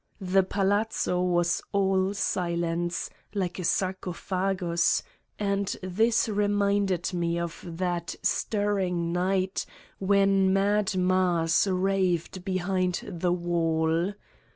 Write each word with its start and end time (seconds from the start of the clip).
The 0.19 0.41
Palazzo 0.41 1.21
was 1.21 1.61
all 1.71 2.15
silence, 2.15 3.11
like 3.35 3.59
a 3.59 3.63
sarcophagus, 3.63 5.03
and 5.37 5.77
this 5.83 6.27
reminded 6.27 7.13
me 7.13 7.37
of 7.39 7.63
that 7.67 8.15
stirring 8.23 9.11
night 9.13 9.63
when 9.99 10.51
Mad 10.51 10.97
Mars 10.97 11.67
raved 11.67 12.43
behind 12.43 13.03
the 13.07 13.31
wall. 13.31 14.15